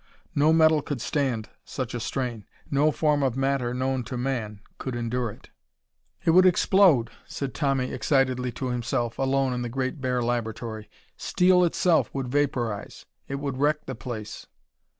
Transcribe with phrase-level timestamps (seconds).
[0.33, 2.47] No metal could stand such a strain.
[2.71, 5.51] No form of matter known to man could endure it.
[6.25, 10.89] "It would explode!" said Tommy excitedly to himself, alone in the great bare laboratory.
[11.17, 13.05] "Steel itself would vaporize!
[13.27, 14.47] It would wreck the place!"